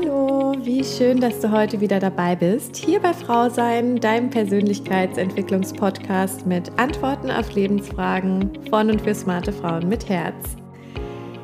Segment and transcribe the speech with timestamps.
[0.00, 2.76] Hallo, wie schön, dass du heute wieder dabei bist.
[2.76, 9.86] Hier bei Frau Sein, deinem Persönlichkeitsentwicklungspodcast mit Antworten auf Lebensfragen von und für smarte Frauen
[9.88, 10.56] mit Herz.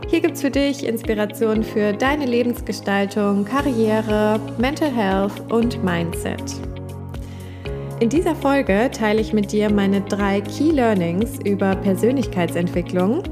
[0.08, 6.43] Hier gibt es für dich Inspiration für deine Lebensgestaltung, Karriere, Mental Health und Mindset.
[8.01, 13.23] In dieser Folge teile ich mit dir meine drei Key Learnings über Persönlichkeitsentwicklung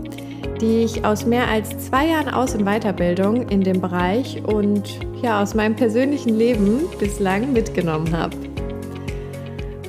[0.65, 5.43] die ich aus mehr als zwei Jahren Aus- und Weiterbildung in dem Bereich und ja
[5.43, 8.35] aus meinem persönlichen Leben bislang mitgenommen habe.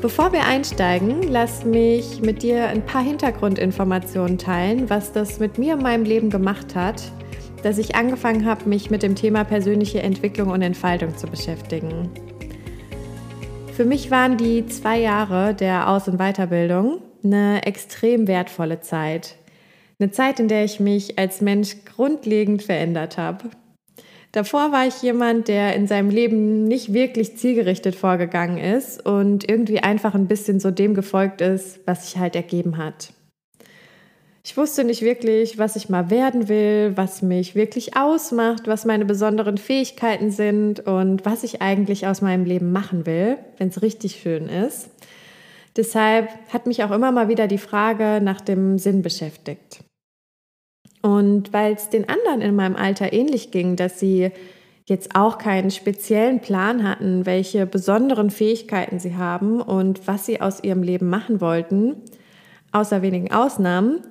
[0.02, 5.76] Bevor wir einsteigen, lass mich mit dir ein paar Hintergrundinformationen teilen, was das mit mir
[5.76, 7.02] und meinem Leben gemacht hat,
[7.64, 12.09] dass ich angefangen habe, mich mit dem Thema persönliche Entwicklung und Entfaltung zu beschäftigen.
[13.72, 19.38] Für mich waren die zwei Jahre der Aus- und Weiterbildung eine extrem wertvolle Zeit.
[19.99, 23.49] Eine Zeit, in der ich mich als Mensch grundlegend verändert habe.
[24.34, 29.80] Davor war ich jemand, der in seinem Leben nicht wirklich zielgerichtet vorgegangen ist und irgendwie
[29.80, 33.14] einfach ein bisschen so dem gefolgt ist, was sich halt ergeben hat.
[34.44, 39.05] Ich wusste nicht wirklich, was ich mal werden will, was mich wirklich ausmacht, was meine
[39.05, 44.20] besonderen Fähigkeiten sind und was ich eigentlich aus meinem Leben machen will, wenn es richtig
[44.22, 44.89] schön ist.
[45.78, 49.84] Deshalb hat mich auch immer mal wieder die Frage nach dem Sinn beschäftigt.
[51.02, 54.32] Und weil es den anderen in meinem Alter ähnlich ging, dass sie
[54.86, 60.64] jetzt auch keinen speziellen Plan hatten, welche besonderen Fähigkeiten sie haben und was sie aus
[60.64, 61.95] ihrem Leben machen wollten,
[62.72, 64.02] außer wenigen Ausnahmen,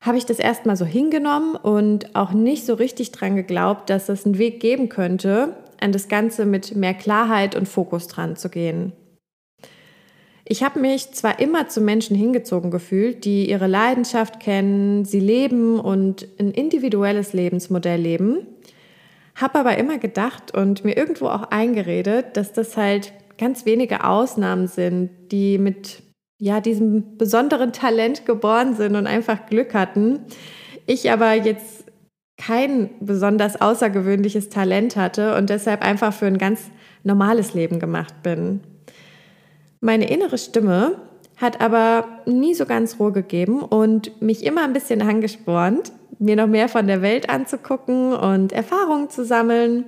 [0.00, 4.24] habe ich das erstmal so hingenommen und auch nicht so richtig dran geglaubt, dass es
[4.24, 8.92] einen Weg geben könnte, an das Ganze mit mehr Klarheit und Fokus dran zu gehen.
[10.50, 15.78] Ich habe mich zwar immer zu Menschen hingezogen gefühlt, die ihre Leidenschaft kennen, sie leben
[15.78, 18.46] und ein individuelles Lebensmodell leben,
[19.34, 24.68] habe aber immer gedacht und mir irgendwo auch eingeredet, dass das halt ganz wenige Ausnahmen
[24.68, 26.02] sind, die mit
[26.38, 30.20] ja, diesem besonderen Talent geboren sind und einfach Glück hatten.
[30.86, 31.84] Ich aber jetzt
[32.38, 36.70] kein besonders außergewöhnliches Talent hatte und deshalb einfach für ein ganz
[37.02, 38.60] normales Leben gemacht bin.
[39.80, 40.96] Meine innere Stimme
[41.36, 46.48] hat aber nie so ganz Ruhe gegeben und mich immer ein bisschen angespornt, mir noch
[46.48, 49.84] mehr von der Welt anzugucken und Erfahrungen zu sammeln,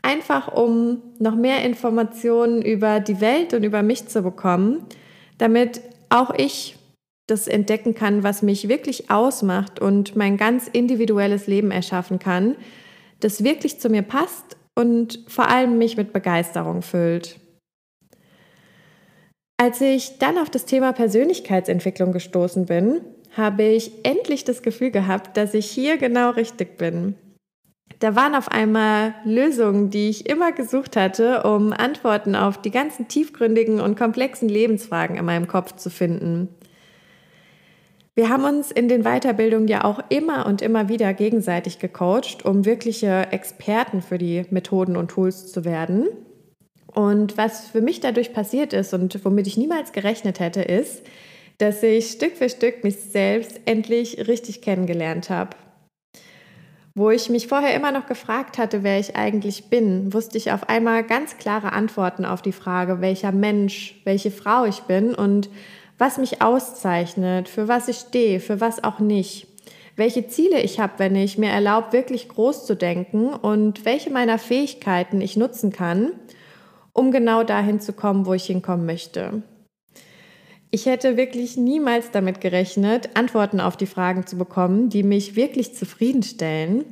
[0.00, 4.84] einfach um noch mehr Informationen über die Welt und über mich zu bekommen,
[5.36, 6.76] damit auch ich
[7.26, 12.56] das entdecken kann, was mich wirklich ausmacht und mein ganz individuelles Leben erschaffen kann,
[13.20, 17.38] das wirklich zu mir passt und vor allem mich mit Begeisterung füllt.
[19.60, 23.00] Als ich dann auf das Thema Persönlichkeitsentwicklung gestoßen bin,
[23.36, 27.16] habe ich endlich das Gefühl gehabt, dass ich hier genau richtig bin.
[27.98, 33.08] Da waren auf einmal Lösungen, die ich immer gesucht hatte, um Antworten auf die ganzen
[33.08, 36.48] tiefgründigen und komplexen Lebensfragen in meinem Kopf zu finden.
[38.14, 42.64] Wir haben uns in den Weiterbildungen ja auch immer und immer wieder gegenseitig gecoacht, um
[42.64, 46.06] wirkliche Experten für die Methoden und Tools zu werden.
[46.98, 51.04] Und was für mich dadurch passiert ist und womit ich niemals gerechnet hätte, ist,
[51.58, 55.50] dass ich Stück für Stück mich selbst endlich richtig kennengelernt habe.
[56.96, 60.68] Wo ich mich vorher immer noch gefragt hatte, wer ich eigentlich bin, wusste ich auf
[60.68, 65.50] einmal ganz klare Antworten auf die Frage, welcher Mensch, welche Frau ich bin und
[65.98, 69.46] was mich auszeichnet, für was ich stehe, für was auch nicht.
[69.94, 74.40] Welche Ziele ich habe, wenn ich mir erlaube, wirklich groß zu denken und welche meiner
[74.40, 76.10] Fähigkeiten ich nutzen kann,
[76.98, 79.42] um genau dahin zu kommen, wo ich hinkommen möchte.
[80.70, 85.74] Ich hätte wirklich niemals damit gerechnet, Antworten auf die Fragen zu bekommen, die mich wirklich
[85.74, 86.84] zufriedenstellen,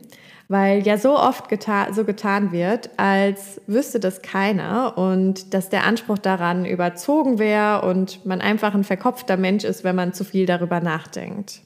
[0.49, 5.85] weil ja so oft geta so getan wird, als wüsste das keiner und dass der
[5.85, 10.47] Anspruch daran überzogen wäre und man einfach ein verkopfter Mensch ist, wenn man zu viel
[10.47, 11.66] darüber nachdenkt.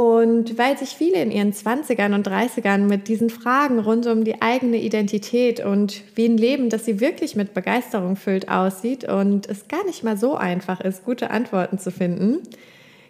[0.00, 4.40] Und weil sich viele in ihren 20ern und 30ern mit diesen Fragen rund um die
[4.40, 9.68] eigene Identität und wie ein Leben, das sie wirklich mit Begeisterung füllt, aussieht und es
[9.68, 12.38] gar nicht mal so einfach ist, gute Antworten zu finden,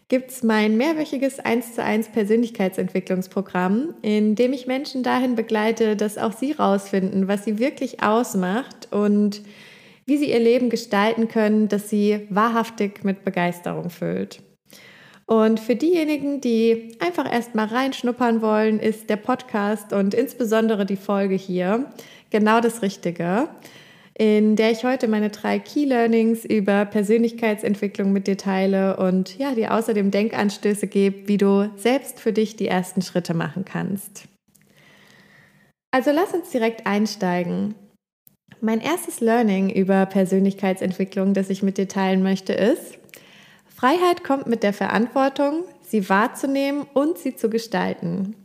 [0.08, 6.18] gibt es mein mehrwöchiges 1 zu 1 Persönlichkeitsentwicklungsprogramm, in dem ich Menschen dahin begleite, dass
[6.18, 9.42] auch sie rausfinden, was sie wirklich ausmacht und
[10.06, 14.42] wie sie ihr Leben gestalten können, das sie wahrhaftig mit Begeisterung füllt.
[15.30, 20.96] Und für diejenigen, die einfach erst mal reinschnuppern wollen, ist der Podcast und insbesondere die
[20.96, 21.84] Folge hier
[22.30, 23.48] genau das Richtige,
[24.18, 29.54] in der ich heute meine drei Key Learnings über Persönlichkeitsentwicklung mit dir teile und ja,
[29.54, 34.24] dir außerdem Denkanstöße gebe, wie du selbst für dich die ersten Schritte machen kannst.
[35.92, 37.76] Also lass uns direkt einsteigen.
[38.60, 42.99] Mein erstes Learning über Persönlichkeitsentwicklung, das ich mit dir teilen möchte, ist,
[43.80, 48.36] Freiheit kommt mit der Verantwortung, sie wahrzunehmen und sie zu gestalten.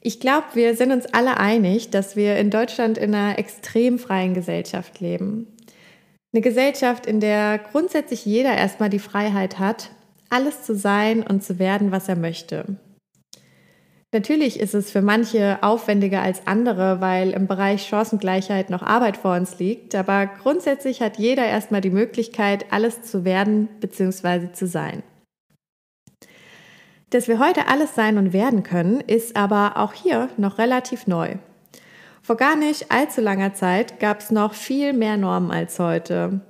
[0.00, 4.32] Ich glaube, wir sind uns alle einig, dass wir in Deutschland in einer extrem freien
[4.32, 5.48] Gesellschaft leben.
[6.32, 9.90] Eine Gesellschaft, in der grundsätzlich jeder erstmal die Freiheit hat,
[10.30, 12.76] alles zu sein und zu werden, was er möchte.
[14.16, 19.36] Natürlich ist es für manche aufwendiger als andere, weil im Bereich Chancengleichheit noch Arbeit vor
[19.36, 24.52] uns liegt, aber grundsätzlich hat jeder erstmal die Möglichkeit, alles zu werden bzw.
[24.52, 25.02] zu sein.
[27.10, 31.34] Dass wir heute alles sein und werden können, ist aber auch hier noch relativ neu.
[32.22, 36.40] Vor gar nicht allzu langer Zeit gab es noch viel mehr Normen als heute.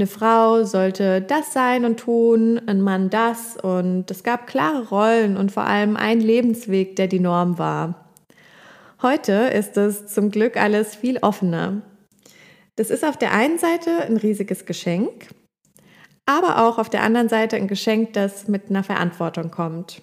[0.00, 5.36] Eine Frau sollte das sein und tun, ein Mann das und es gab klare Rollen
[5.36, 8.08] und vor allem ein Lebensweg, der die Norm war.
[9.02, 11.82] Heute ist es zum Glück alles viel offener.
[12.76, 15.28] Das ist auf der einen Seite ein riesiges Geschenk,
[16.24, 20.00] aber auch auf der anderen Seite ein Geschenk, das mit einer Verantwortung kommt.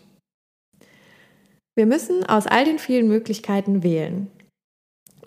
[1.76, 4.30] Wir müssen aus all den vielen Möglichkeiten wählen.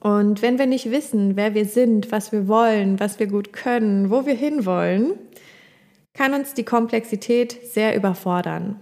[0.00, 4.10] Und wenn wir nicht wissen, wer wir sind, was wir wollen, was wir gut können,
[4.10, 5.12] wo wir hinwollen,
[6.14, 8.80] kann uns die Komplexität sehr überfordern.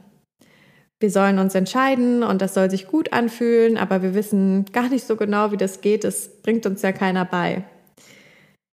[1.01, 5.07] Wir sollen uns entscheiden und das soll sich gut anfühlen, aber wir wissen gar nicht
[5.07, 6.05] so genau, wie das geht.
[6.05, 7.65] Es bringt uns ja keiner bei.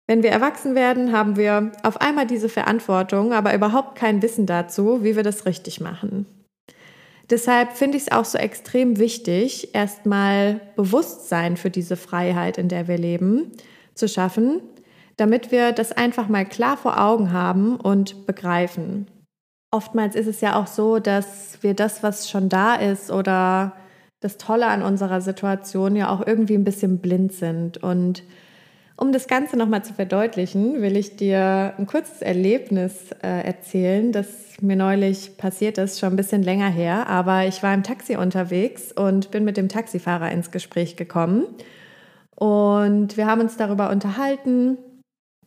[0.07, 5.03] Wenn wir erwachsen werden, haben wir auf einmal diese Verantwortung, aber überhaupt kein Wissen dazu,
[5.03, 6.25] wie wir das richtig machen.
[7.29, 12.87] Deshalb finde ich es auch so extrem wichtig, erstmal Bewusstsein für diese Freiheit, in der
[12.87, 13.51] wir leben,
[13.93, 14.61] zu schaffen,
[15.17, 19.07] damit wir das einfach mal klar vor Augen haben und begreifen.
[19.71, 23.73] Oftmals ist es ja auch so, dass wir das, was schon da ist oder
[24.19, 27.77] das Tolle an unserer Situation ja auch irgendwie ein bisschen blind sind.
[27.77, 28.23] Und
[28.99, 34.27] um das Ganze nochmal zu verdeutlichen, will ich dir ein kurzes Erlebnis äh, erzählen, das
[34.61, 38.91] mir neulich passiert ist, schon ein bisschen länger her, aber ich war im Taxi unterwegs
[38.91, 41.45] und bin mit dem Taxifahrer ins Gespräch gekommen.
[42.35, 44.77] Und wir haben uns darüber unterhalten,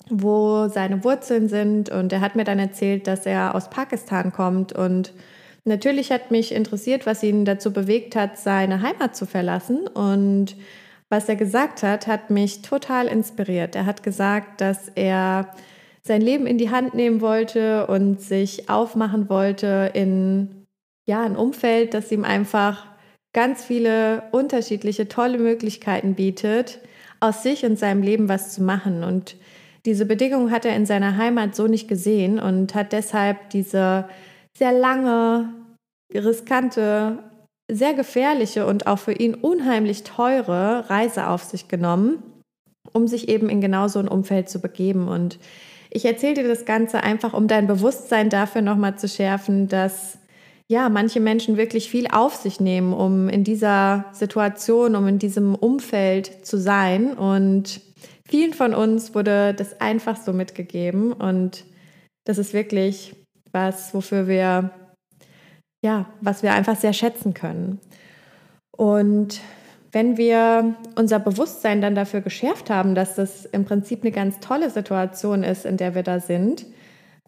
[0.08, 1.90] wo seine Wurzeln sind.
[1.90, 4.72] Und er hat mir dann erzählt, dass er aus Pakistan kommt.
[4.72, 5.12] Und
[5.64, 9.86] natürlich hat mich interessiert, was ihn dazu bewegt hat, seine Heimat zu verlassen.
[9.88, 10.56] Und
[11.12, 13.76] was er gesagt hat, hat mich total inspiriert.
[13.76, 15.54] Er hat gesagt, dass er
[16.02, 20.64] sein Leben in die Hand nehmen wollte und sich aufmachen wollte in
[21.06, 22.86] ja, ein Umfeld, das ihm einfach
[23.34, 26.80] ganz viele unterschiedliche, tolle Möglichkeiten bietet,
[27.20, 29.04] aus sich und seinem Leben was zu machen.
[29.04, 29.36] Und
[29.84, 34.08] diese Bedingungen hat er in seiner Heimat so nicht gesehen und hat deshalb diese
[34.56, 35.52] sehr lange,
[36.14, 37.18] riskante,
[37.72, 42.22] sehr gefährliche und auch für ihn unheimlich teure Reise auf sich genommen,
[42.92, 45.08] um sich eben in genau so ein Umfeld zu begeben.
[45.08, 45.38] Und
[45.90, 50.18] ich erzähle dir das Ganze einfach, um dein Bewusstsein dafür nochmal zu schärfen, dass
[50.68, 55.54] ja, manche Menschen wirklich viel auf sich nehmen, um in dieser Situation, um in diesem
[55.54, 57.12] Umfeld zu sein.
[57.12, 57.82] Und
[58.26, 61.12] vielen von uns wurde das einfach so mitgegeben.
[61.12, 61.64] Und
[62.24, 63.14] das ist wirklich
[63.52, 64.70] was, wofür wir,
[65.82, 67.80] ja, was wir einfach sehr schätzen können.
[68.70, 69.40] Und
[69.90, 74.70] wenn wir unser Bewusstsein dann dafür geschärft haben, dass das im Prinzip eine ganz tolle
[74.70, 76.64] Situation ist, in der wir da sind,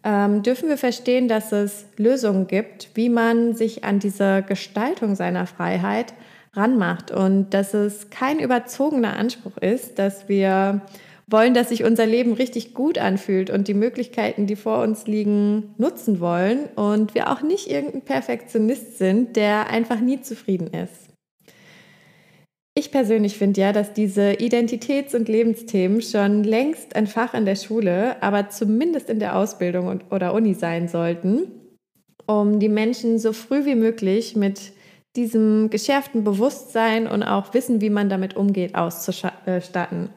[0.03, 5.45] ähm, dürfen wir verstehen, dass es Lösungen gibt, wie man sich an diese Gestaltung seiner
[5.45, 6.13] Freiheit
[6.53, 10.81] ranmacht und dass es kein überzogener Anspruch ist, dass wir
[11.27, 15.73] wollen, dass sich unser Leben richtig gut anfühlt und die Möglichkeiten, die vor uns liegen,
[15.77, 21.09] nutzen wollen und wir auch nicht irgendein Perfektionist sind, der einfach nie zufrieden ist.
[22.77, 27.55] Ich persönlich finde ja, dass diese Identitäts- und Lebensthemen schon längst ein Fach in der
[27.55, 31.47] Schule, aber zumindest in der Ausbildung oder Uni sein sollten,
[32.27, 34.73] um die Menschen so früh wie möglich mit
[35.15, 40.09] diesem geschärften Bewusstsein und auch Wissen, wie man damit umgeht, auszustatten.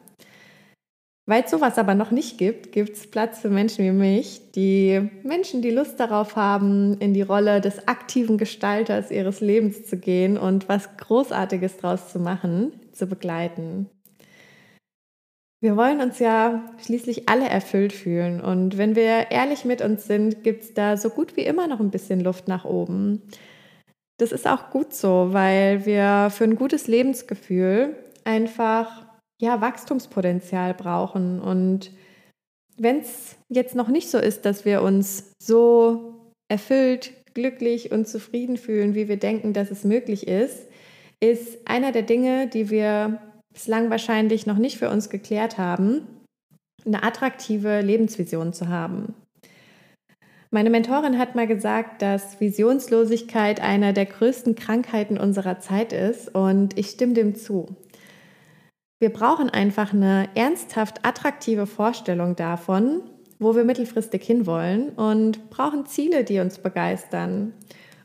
[1.28, 5.10] Weil es sowas aber noch nicht gibt, gibt es Platz für Menschen wie mich, die
[5.24, 10.38] Menschen, die Lust darauf haben, in die Rolle des aktiven Gestalters ihres Lebens zu gehen
[10.38, 13.90] und was Großartiges draus zu machen, zu begleiten.
[15.60, 20.42] Wir wollen uns ja schließlich alle erfüllt fühlen und wenn wir ehrlich mit uns sind,
[20.44, 23.20] gibt es da so gut wie immer noch ein bisschen Luft nach oben.
[24.16, 29.07] Das ist auch gut so, weil wir für ein gutes Lebensgefühl einfach
[29.40, 31.40] ja, Wachstumspotenzial brauchen.
[31.40, 31.92] Und
[32.76, 36.14] wenn es jetzt noch nicht so ist, dass wir uns so
[36.48, 40.66] erfüllt, glücklich und zufrieden fühlen, wie wir denken, dass es möglich ist,
[41.20, 43.20] ist einer der Dinge, die wir
[43.52, 46.06] bislang wahrscheinlich noch nicht für uns geklärt haben,
[46.84, 49.14] eine attraktive Lebensvision zu haben.
[50.50, 56.78] Meine Mentorin hat mal gesagt, dass Visionslosigkeit eine der größten Krankheiten unserer Zeit ist und
[56.78, 57.76] ich stimme dem zu.
[59.00, 63.02] Wir brauchen einfach eine ernsthaft attraktive Vorstellung davon,
[63.38, 67.54] wo wir mittelfristig hinwollen und brauchen Ziele, die uns begeistern.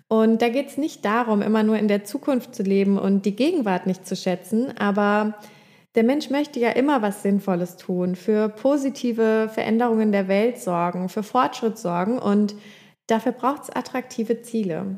[0.07, 3.35] Und da geht es nicht darum, immer nur in der Zukunft zu leben und die
[3.35, 5.33] Gegenwart nicht zu schätzen, aber
[5.95, 11.23] der Mensch möchte ja immer was Sinnvolles tun, für positive Veränderungen der Welt sorgen, für
[11.23, 12.53] Fortschritt sorgen und
[13.13, 14.97] dafür braucht es attraktive Ziele.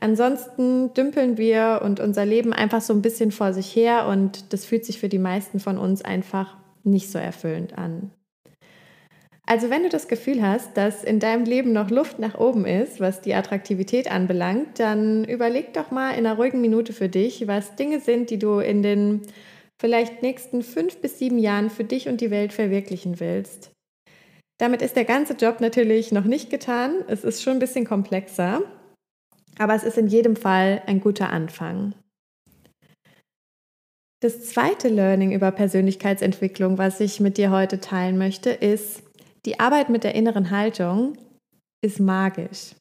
[0.00, 4.64] Ansonsten dümpeln wir und unser Leben einfach so ein bisschen vor sich her und das
[4.64, 8.10] fühlt sich für die meisten von uns einfach nicht so erfüllend an.
[9.46, 13.00] Also wenn du das Gefühl hast, dass in deinem Leben noch Luft nach oben ist,
[13.00, 17.76] was die Attraktivität anbelangt, dann überleg doch mal in einer ruhigen Minute für dich, was
[17.76, 19.22] Dinge sind, die du in den
[19.80, 23.72] vielleicht nächsten fünf bis sieben Jahren für dich und die Welt verwirklichen willst.
[24.62, 27.02] Damit ist der ganze Job natürlich noch nicht getan.
[27.08, 28.62] Es ist schon ein bisschen komplexer,
[29.58, 31.94] aber es ist in jedem Fall ein guter Anfang.
[34.20, 39.02] Das zweite Learning über Persönlichkeitsentwicklung, was ich mit dir heute teilen möchte, ist,
[39.46, 41.18] die Arbeit mit der inneren Haltung
[41.84, 42.76] ist magisch.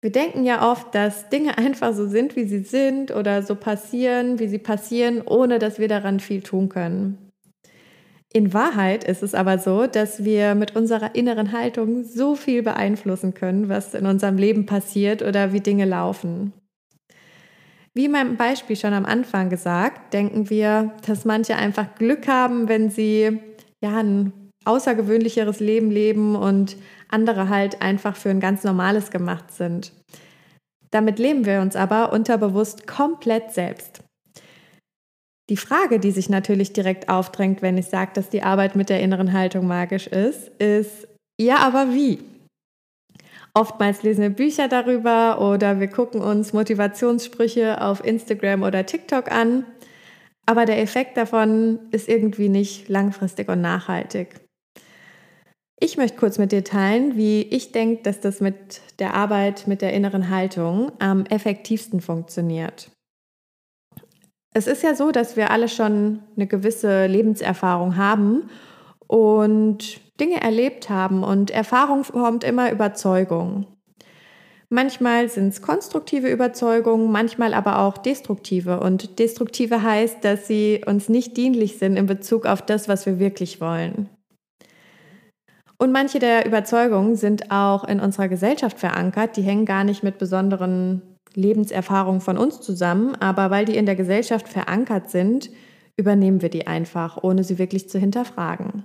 [0.00, 4.38] Wir denken ja oft, dass Dinge einfach so sind, wie sie sind oder so passieren,
[4.38, 7.29] wie sie passieren, ohne dass wir daran viel tun können.
[8.32, 13.34] In Wahrheit ist es aber so, dass wir mit unserer inneren Haltung so viel beeinflussen
[13.34, 16.52] können, was in unserem Leben passiert oder wie Dinge laufen.
[17.92, 22.68] Wie in meinem Beispiel schon am Anfang gesagt, denken wir, dass manche einfach Glück haben,
[22.68, 23.40] wenn sie
[23.82, 24.32] ja ein
[24.64, 26.76] außergewöhnlicheres Leben leben und
[27.08, 29.92] andere halt einfach für ein ganz normales gemacht sind.
[30.92, 34.04] Damit leben wir uns aber unterbewusst komplett selbst.
[35.50, 39.00] Die Frage, die sich natürlich direkt aufdrängt, wenn ich sage, dass die Arbeit mit der
[39.00, 41.08] inneren Haltung magisch ist, ist,
[41.40, 42.20] ja, aber wie?
[43.52, 49.64] Oftmals lesen wir Bücher darüber oder wir gucken uns Motivationssprüche auf Instagram oder TikTok an,
[50.46, 54.40] aber der Effekt davon ist irgendwie nicht langfristig und nachhaltig.
[55.80, 59.82] Ich möchte kurz mit dir teilen, wie ich denke, dass das mit der Arbeit mit
[59.82, 62.92] der inneren Haltung am effektivsten funktioniert.
[64.52, 68.50] Es ist ja so, dass wir alle schon eine gewisse Lebenserfahrung haben
[69.06, 73.66] und Dinge erlebt haben und Erfahrung formt immer Überzeugung.
[74.68, 78.78] Manchmal sind es konstruktive Überzeugungen, manchmal aber auch destruktive.
[78.78, 83.18] Und destruktive heißt, dass sie uns nicht dienlich sind in Bezug auf das, was wir
[83.18, 84.08] wirklich wollen.
[85.76, 89.36] Und manche der Überzeugungen sind auch in unserer Gesellschaft verankert.
[89.36, 93.96] Die hängen gar nicht mit besonderen Lebenserfahrungen von uns zusammen, aber weil die in der
[93.96, 95.50] Gesellschaft verankert sind,
[95.96, 98.84] übernehmen wir die einfach, ohne sie wirklich zu hinterfragen.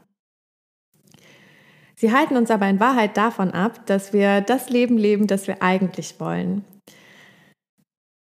[1.96, 5.62] Sie halten uns aber in Wahrheit davon ab, dass wir das Leben leben, das wir
[5.62, 6.66] eigentlich wollen.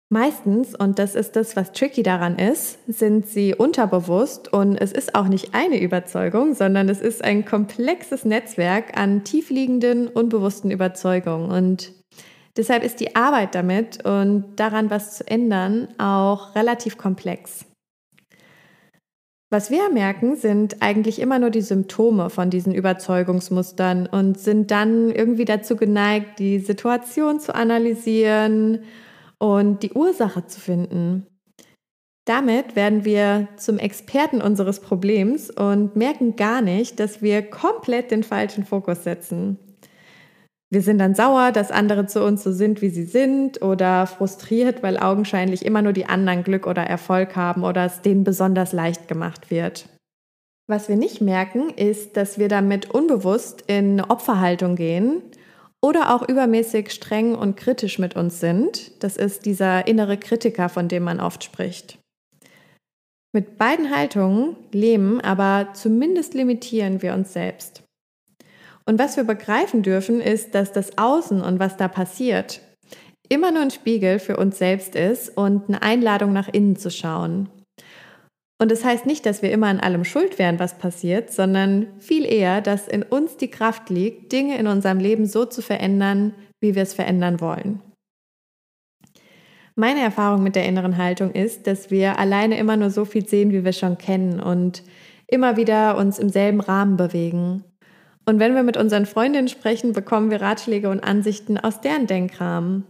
[0.08, 5.16] Meistens, und das ist das, was tricky daran ist, sind sie unterbewusst und es ist
[5.16, 11.50] auch nicht eine Überzeugung, sondern es ist ein komplexes Netzwerk an tiefliegenden, unbewussten Überzeugungen.
[11.50, 11.92] Und
[12.56, 17.66] deshalb ist die Arbeit damit und daran was zu ändern auch relativ komplex.
[19.48, 25.10] Was wir merken, sind eigentlich immer nur die Symptome von diesen Überzeugungsmustern und sind dann
[25.10, 28.80] irgendwie dazu geneigt, die Situation zu analysieren
[29.38, 31.26] und die Ursache zu finden.
[32.26, 38.25] Damit werden wir zum Experten unseres Problems und merken gar nicht, dass wir komplett den
[38.25, 39.60] falschen Fokus setzen.
[40.70, 44.82] Wir sind dann sauer, dass andere zu uns so sind, wie sie sind, oder frustriert,
[44.82, 49.06] weil augenscheinlich immer nur die anderen Glück oder Erfolg haben oder es denen besonders leicht
[49.06, 49.88] gemacht wird.
[50.68, 55.23] Was wir nicht merken, ist, dass wir damit unbewusst in Opferhaltung gehen
[55.80, 59.02] oder auch übermäßig streng und kritisch mit uns sind.
[59.04, 61.99] Das ist dieser innere Kritiker, von dem man oft spricht.
[63.32, 67.86] Mit beiden Haltungen leben, aber zumindest limitieren wir uns selbst.
[68.88, 72.61] Und was wir begreifen dürfen, ist, dass das Außen und was da passiert
[73.28, 77.49] immer nur ein Spiegel für uns selbst ist und eine Einladung nach innen zu schauen.
[78.59, 82.25] Und das heißt nicht, dass wir immer an allem schuld wären, was passiert, sondern viel
[82.25, 86.75] eher, dass in uns die Kraft liegt, Dinge in unserem Leben so zu verändern, wie
[86.75, 87.83] wir es verändern wollen.
[89.75, 93.52] Meine Erfahrung mit der inneren Haltung ist, dass wir alleine immer nur so viel sehen,
[93.52, 94.83] wie wir schon kennen und
[95.26, 97.62] immer wieder uns im selben Rahmen bewegen.
[98.28, 102.85] Und wenn wir mit unseren Freundinnen sprechen, bekommen wir Ratschläge und Ansichten aus deren Denkrahmen.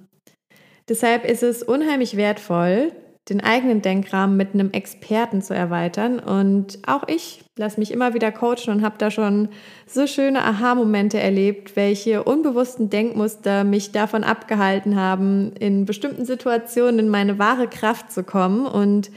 [0.88, 2.92] Deshalb ist es unheimlich wertvoll,
[3.28, 6.20] den eigenen Denkrahmen mit einem Experten zu erweitern.
[6.20, 9.48] Und auch ich lasse mich immer wieder coachen und habe da schon
[9.86, 17.08] so schöne Aha-Momente erlebt, welche unbewussten Denkmuster mich davon abgehalten haben, in bestimmten Situationen in
[17.08, 19.10] meine wahre Kraft zu kommen und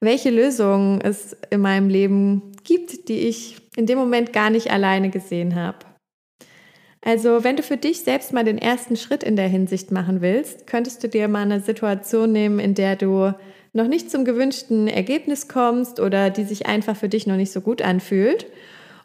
[0.00, 5.10] welche Lösungen es in meinem Leben gibt, die ich in dem Moment gar nicht alleine
[5.10, 5.78] gesehen habe.
[7.04, 10.68] Also, wenn du für dich selbst mal den ersten Schritt in der Hinsicht machen willst,
[10.68, 13.34] könntest du dir mal eine Situation nehmen, in der du
[13.72, 17.60] noch nicht zum gewünschten Ergebnis kommst oder die sich einfach für dich noch nicht so
[17.60, 18.46] gut anfühlt.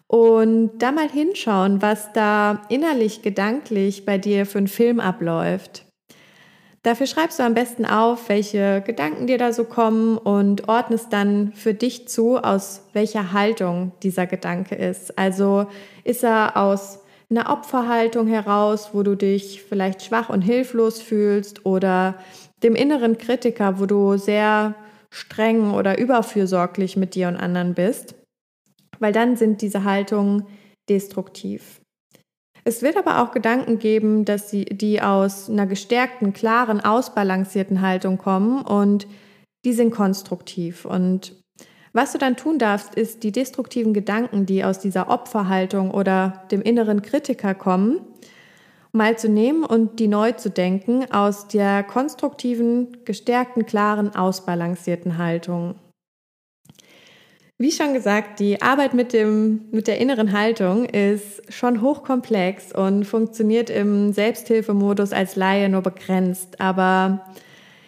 [0.06, 5.87] Und da mal hinschauen, was da innerlich, gedanklich bei dir für einen Film abläuft.
[6.88, 11.52] Dafür schreibst du am besten auf, welche Gedanken dir da so kommen und ordnest dann
[11.52, 15.20] für dich zu, aus welcher Haltung dieser Gedanke ist.
[15.20, 15.68] Also
[16.06, 22.16] ist er aus einer Opferhaltung heraus, wo du dich vielleicht schwach und hilflos fühlst oder
[22.64, 24.74] dem inneren Kritiker, wo du sehr
[25.10, 28.16] streng oder überfürsorglich mit dir und anderen bist,
[29.00, 30.46] weil dann sind diese Haltungen
[30.88, 31.82] destruktiv.
[32.68, 38.18] Es wird aber auch Gedanken geben, dass sie, die aus einer gestärkten, klaren, ausbalancierten Haltung
[38.18, 39.08] kommen und
[39.64, 40.84] die sind konstruktiv.
[40.84, 41.34] Und
[41.94, 46.62] was du dann tun darfst, ist die destruktiven Gedanken, die aus dieser Opferhaltung oder dem
[46.62, 48.02] inneren Kritiker kommen,
[48.92, 55.76] mal zu nehmen und die neu zu denken aus der konstruktiven, gestärkten, klaren, ausbalancierten Haltung.
[57.60, 63.06] Wie schon gesagt, die Arbeit mit, dem, mit der inneren Haltung ist schon hochkomplex und
[63.06, 66.62] funktioniert im Selbsthilfemodus als Laie nur begrenzt.
[66.62, 67.34] Aber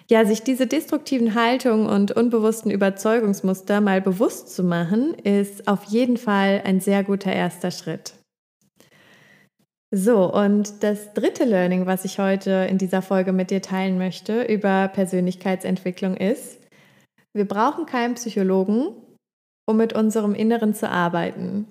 [0.09, 6.17] ja, sich diese destruktiven Haltungen und unbewussten Überzeugungsmuster mal bewusst zu machen, ist auf jeden
[6.17, 8.13] Fall ein sehr guter erster Schritt.
[9.91, 14.41] So, und das dritte Learning, was ich heute in dieser Folge mit dir teilen möchte
[14.43, 16.59] über Persönlichkeitsentwicklung ist,
[17.33, 18.95] wir brauchen keinen Psychologen,
[19.69, 21.67] um mit unserem Inneren zu arbeiten.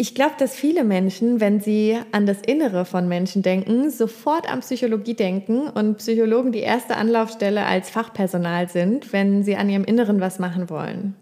[0.00, 4.60] Ich glaube, dass viele Menschen, wenn sie an das Innere von Menschen denken, sofort an
[4.60, 10.20] Psychologie denken und Psychologen die erste Anlaufstelle als Fachpersonal sind, wenn sie an ihrem Inneren
[10.20, 11.16] was machen wollen.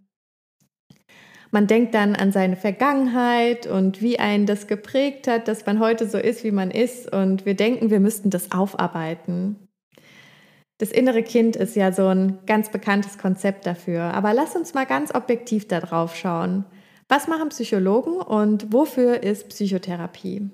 [1.53, 6.07] Man denkt dann an seine Vergangenheit und wie einen das geprägt hat, dass man heute
[6.07, 9.66] so ist, wie man ist und wir denken, wir müssten das aufarbeiten.
[10.79, 14.85] Das innere Kind ist ja so ein ganz bekanntes Konzept dafür, aber lass uns mal
[14.85, 16.67] ganz objektiv da drauf schauen.
[17.09, 20.51] Was machen Psychologen und wofür ist Psychotherapie?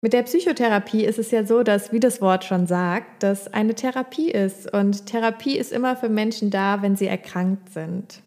[0.00, 3.74] Mit der Psychotherapie ist es ja so, dass, wie das Wort schon sagt, das eine
[3.74, 4.72] Therapie ist.
[4.72, 8.22] Und Therapie ist immer für Menschen da, wenn sie erkrankt sind.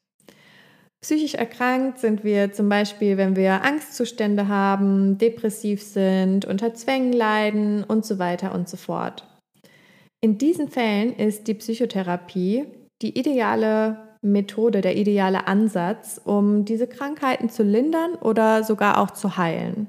[1.02, 7.86] Psychisch erkrankt sind wir zum Beispiel, wenn wir Angstzustände haben, depressiv sind, unter Zwängen leiden
[7.86, 9.31] und so weiter und so fort.
[10.24, 12.66] In diesen Fällen ist die Psychotherapie
[13.02, 19.38] die ideale Methode, der ideale Ansatz, um diese Krankheiten zu lindern oder sogar auch zu
[19.38, 19.88] heilen.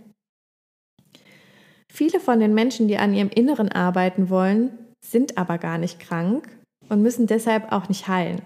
[1.93, 4.71] Viele von den Menschen, die an ihrem Inneren arbeiten wollen,
[5.05, 6.49] sind aber gar nicht krank
[6.89, 8.41] und müssen deshalb auch nicht heilen.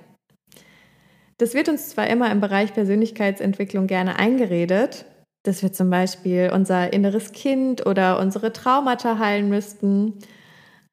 [1.39, 5.05] Das wird uns zwar immer im Bereich Persönlichkeitsentwicklung gerne eingeredet,
[5.45, 10.15] dass wir zum Beispiel unser inneres Kind oder unsere Traumata heilen müssten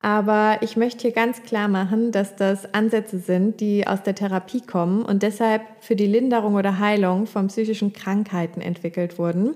[0.03, 4.59] aber ich möchte hier ganz klar machen, dass das Ansätze sind, die aus der Therapie
[4.59, 9.55] kommen und deshalb für die Linderung oder Heilung von psychischen Krankheiten entwickelt wurden.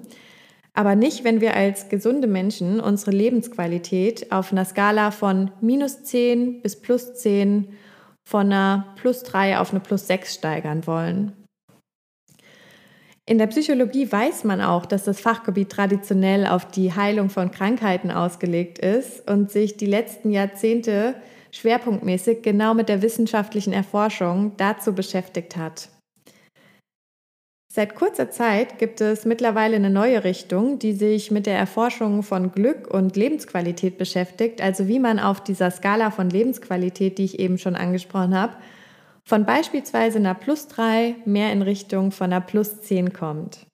[0.73, 6.61] Aber nicht, wenn wir als gesunde Menschen unsere Lebensqualität auf einer Skala von minus 10
[6.61, 7.67] bis plus 10
[8.23, 11.33] von einer plus 3 auf eine plus 6 steigern wollen.
[13.29, 18.09] In der Psychologie weiß man auch, dass das Fachgebiet traditionell auf die Heilung von Krankheiten
[18.09, 21.13] ausgelegt ist und sich die letzten Jahrzehnte
[21.51, 25.89] schwerpunktmäßig genau mit der wissenschaftlichen Erforschung dazu beschäftigt hat.
[27.69, 32.53] Seit kurzer Zeit gibt es mittlerweile eine neue Richtung, die sich mit der Erforschung von
[32.53, 37.57] Glück und Lebensqualität beschäftigt, also wie man auf dieser Skala von Lebensqualität, die ich eben
[37.57, 38.55] schon angesprochen habe,
[39.27, 43.67] von beispielsweise einer Plus 3 mehr in Richtung von einer Plus 10 kommt.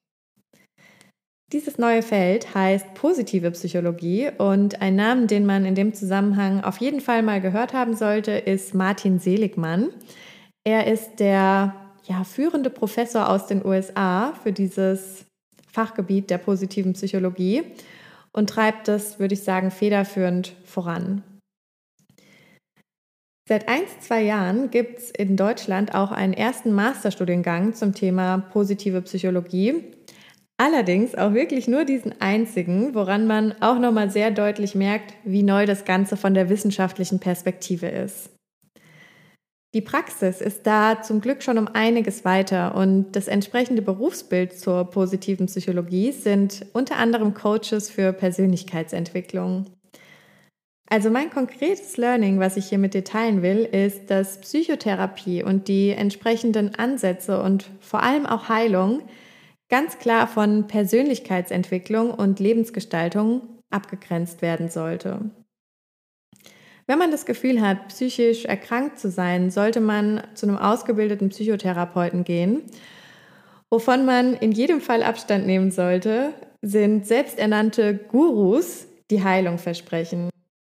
[1.51, 6.77] Dieses neue Feld heißt positive Psychologie und ein Name, den man in dem Zusammenhang auf
[6.77, 9.89] jeden Fall mal gehört haben sollte, ist Martin Seligmann.
[10.63, 15.25] Er ist der ja, führende Professor aus den USA für dieses
[15.71, 17.61] Fachgebiet der positiven Psychologie
[18.31, 21.21] und treibt das, würde ich sagen, federführend voran.
[23.53, 29.03] Seit ein, zwei Jahren gibt es in Deutschland auch einen ersten Masterstudiengang zum Thema positive
[29.03, 29.75] Psychologie.
[30.57, 35.67] Allerdings auch wirklich nur diesen einzigen, woran man auch nochmal sehr deutlich merkt, wie neu
[35.67, 38.31] das Ganze von der wissenschaftlichen Perspektive ist.
[39.75, 44.85] Die Praxis ist da zum Glück schon um einiges weiter und das entsprechende Berufsbild zur
[44.85, 49.67] positiven Psychologie sind unter anderem Coaches für Persönlichkeitsentwicklung.
[50.89, 55.67] Also mein konkretes Learning, was ich hier mit dir teilen will, ist, dass Psychotherapie und
[55.67, 59.01] die entsprechenden Ansätze und vor allem auch Heilung
[59.69, 63.41] ganz klar von Persönlichkeitsentwicklung und Lebensgestaltung
[63.71, 65.31] abgegrenzt werden sollte.
[66.85, 72.25] Wenn man das Gefühl hat, psychisch erkrankt zu sein, sollte man zu einem ausgebildeten Psychotherapeuten
[72.25, 72.61] gehen.
[73.71, 80.29] Wovon man in jedem Fall Abstand nehmen sollte, sind selbsternannte Gurus, die Heilung versprechen.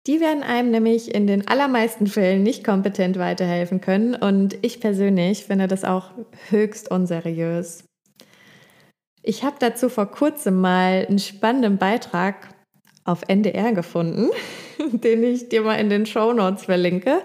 [0.07, 5.45] Die werden einem nämlich in den allermeisten Fällen nicht kompetent weiterhelfen können und ich persönlich
[5.45, 6.09] finde das auch
[6.49, 7.83] höchst unseriös.
[9.21, 12.55] Ich habe dazu vor kurzem mal einen spannenden Beitrag
[13.03, 14.29] auf NDR gefunden,
[14.91, 17.21] den ich dir mal in den Show Notes verlinke.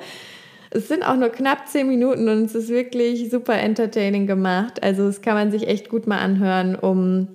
[0.70, 4.82] Es sind auch nur knapp zehn Minuten und es ist wirklich super entertaining gemacht.
[4.82, 7.28] Also es kann man sich echt gut mal anhören, um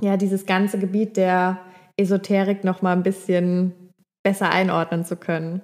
[0.00, 1.60] ja dieses ganze Gebiet der
[1.96, 3.81] Esoterik noch mal ein bisschen
[4.22, 5.62] besser einordnen zu können.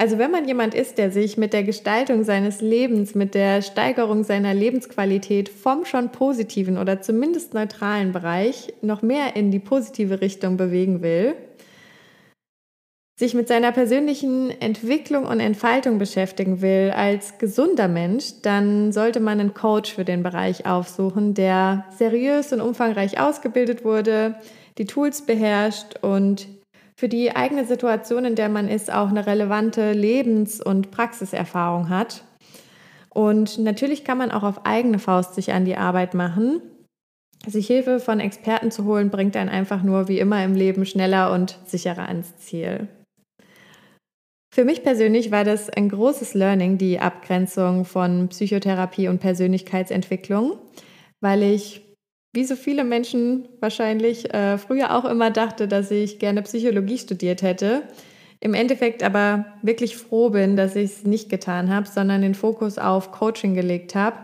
[0.00, 4.22] Also wenn man jemand ist, der sich mit der Gestaltung seines Lebens, mit der Steigerung
[4.22, 10.56] seiner Lebensqualität vom schon positiven oder zumindest neutralen Bereich noch mehr in die positive Richtung
[10.56, 11.34] bewegen will,
[13.18, 19.40] sich mit seiner persönlichen Entwicklung und Entfaltung beschäftigen will als gesunder Mensch, dann sollte man
[19.40, 24.36] einen Coach für den Bereich aufsuchen, der seriös und umfangreich ausgebildet wurde,
[24.78, 26.46] die Tools beherrscht und
[26.98, 32.24] für die eigene Situation, in der man ist, auch eine relevante Lebens- und Praxiserfahrung hat.
[33.10, 36.60] Und natürlich kann man auch auf eigene Faust sich an die Arbeit machen.
[37.46, 41.30] Sich Hilfe von Experten zu holen, bringt einen einfach nur wie immer im Leben schneller
[41.32, 42.88] und sicherer ans Ziel.
[44.52, 50.58] Für mich persönlich war das ein großes Learning, die Abgrenzung von Psychotherapie und Persönlichkeitsentwicklung,
[51.20, 51.87] weil ich
[52.38, 57.42] wie so viele Menschen wahrscheinlich äh, früher auch immer dachte, dass ich gerne Psychologie studiert
[57.42, 57.82] hätte.
[58.38, 62.78] Im Endeffekt aber wirklich froh bin, dass ich es nicht getan habe, sondern den Fokus
[62.78, 64.18] auf Coaching gelegt habe.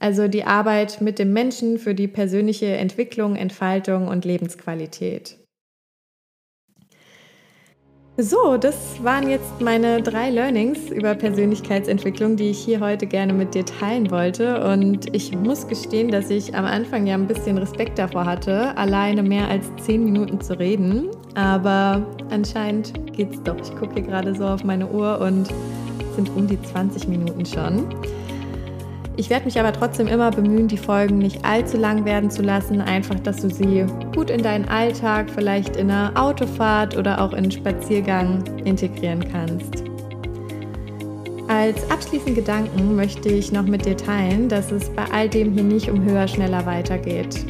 [0.00, 5.36] Also die Arbeit mit dem Menschen für die persönliche Entwicklung, Entfaltung und Lebensqualität.
[8.16, 13.56] So, das waren jetzt meine drei Learnings über Persönlichkeitsentwicklung, die ich hier heute gerne mit
[13.56, 14.64] dir teilen wollte.
[14.70, 19.24] Und ich muss gestehen, dass ich am Anfang ja ein bisschen Respekt davor hatte, alleine
[19.24, 21.08] mehr als zehn Minuten zu reden.
[21.34, 23.56] Aber anscheinend geht's doch.
[23.60, 25.48] Ich gucke hier gerade so auf meine Uhr und
[26.14, 27.88] sind um die 20 Minuten schon.
[29.16, 32.80] Ich werde mich aber trotzdem immer bemühen, die Folgen nicht allzu lang werden zu lassen,
[32.80, 37.38] einfach, dass du sie gut in deinen Alltag, vielleicht in einer Autofahrt oder auch in
[37.38, 39.84] einen Spaziergang integrieren kannst.
[41.46, 45.62] Als abschließenden Gedanken möchte ich noch mit dir teilen, dass es bei all dem hier
[45.62, 47.44] nicht um höher, schneller weitergeht.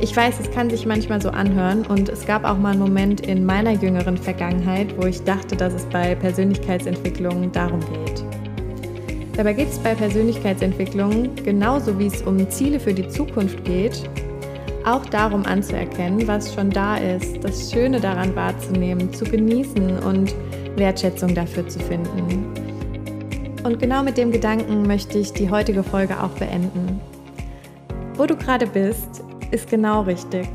[0.00, 3.22] Ich weiß, es kann sich manchmal so anhören und es gab auch mal einen Moment
[3.22, 8.24] in meiner jüngeren Vergangenheit, wo ich dachte, dass es bei Persönlichkeitsentwicklung darum geht.
[9.40, 14.06] Dabei geht es bei Persönlichkeitsentwicklung genauso wie es um Ziele für die Zukunft geht,
[14.84, 20.34] auch darum anzuerkennen, was schon da ist, das Schöne daran wahrzunehmen, zu genießen und
[20.76, 22.52] Wertschätzung dafür zu finden.
[23.64, 27.00] Und genau mit dem Gedanken möchte ich die heutige Folge auch beenden.
[28.16, 29.22] Wo du gerade bist,
[29.52, 30.46] ist genau richtig.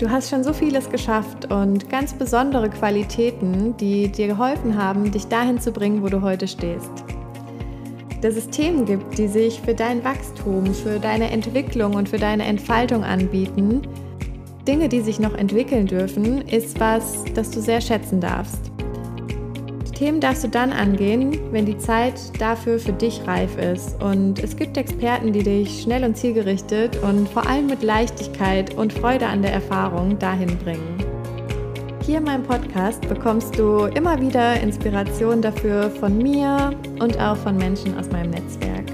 [0.00, 5.26] Du hast schon so vieles geschafft und ganz besondere Qualitäten, die dir geholfen haben, dich
[5.26, 7.01] dahin zu bringen, wo du heute stehst
[8.22, 12.44] dass es Themen gibt, die sich für dein Wachstum, für deine Entwicklung und für deine
[12.44, 13.82] Entfaltung anbieten,
[14.66, 18.70] Dinge, die sich noch entwickeln dürfen, ist was, das du sehr schätzen darfst.
[19.88, 24.00] Die Themen darfst du dann angehen, wenn die Zeit dafür für dich reif ist.
[24.00, 28.92] Und es gibt Experten, die dich schnell und zielgerichtet und vor allem mit Leichtigkeit und
[28.92, 31.01] Freude an der Erfahrung dahin bringen.
[32.04, 37.56] Hier in meinem Podcast bekommst du immer wieder Inspiration dafür von mir und auch von
[37.56, 38.90] Menschen aus meinem Netzwerk.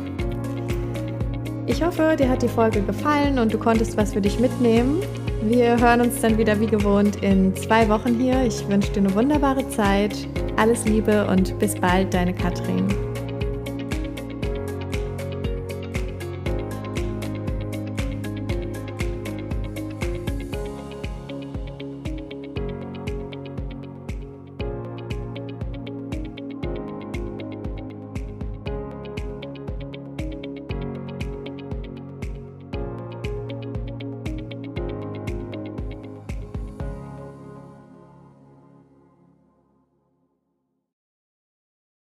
[1.66, 5.00] Ich hoffe, dir hat die Folge gefallen und du konntest was für dich mitnehmen.
[5.42, 8.42] Wir hören uns dann wieder wie gewohnt in zwei Wochen hier.
[8.44, 10.14] Ich wünsche dir eine wunderbare Zeit.
[10.56, 13.07] Alles Liebe und bis bald, deine Katrin.